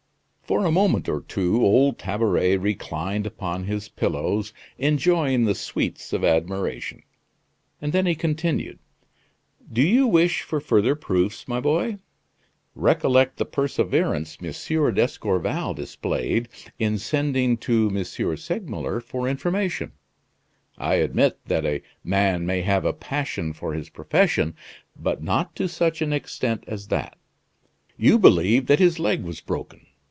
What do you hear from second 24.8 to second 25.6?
but not